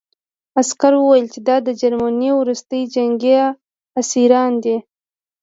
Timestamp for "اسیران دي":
4.01-4.77